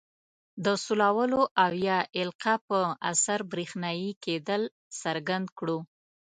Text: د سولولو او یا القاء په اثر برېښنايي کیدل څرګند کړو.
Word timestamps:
د 0.65 0.67
سولولو 0.83 1.41
او 1.63 1.71
یا 1.87 1.99
القاء 2.21 2.59
په 2.67 2.79
اثر 3.11 3.39
برېښنايي 3.51 4.11
کیدل 4.23 4.61
څرګند 5.01 5.47
کړو. 5.57 5.77